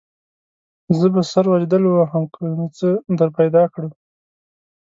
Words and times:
زه 0.97 1.05
به 1.13 1.21
سر 1.31 1.45
وجدل 1.53 1.83
ووهم 1.85 2.23
که 2.33 2.41
مې 2.57 2.67
څه 2.77 2.89
درپیدا 3.19 3.63
کړه. 3.73 3.89